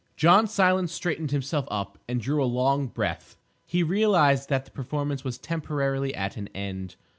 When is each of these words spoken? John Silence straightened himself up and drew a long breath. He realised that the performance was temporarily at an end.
John 0.15 0.47
Silence 0.47 0.91
straightened 0.91 1.29
himself 1.29 1.67
up 1.69 1.99
and 2.09 2.19
drew 2.19 2.43
a 2.43 2.45
long 2.45 2.87
breath. 2.87 3.37
He 3.67 3.83
realised 3.83 4.49
that 4.49 4.65
the 4.65 4.71
performance 4.71 5.23
was 5.23 5.37
temporarily 5.37 6.15
at 6.15 6.37
an 6.37 6.47
end. 6.55 6.95